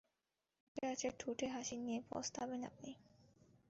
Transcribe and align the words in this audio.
বসে 0.67 0.83
আছে 0.87 1.07
ঠুঁটে 1.19 1.47
হাসি 1.47 1.75
নিয়ে, 1.77 1.99
পস্তাবেন 2.09 2.61
আপনি। 2.63 2.91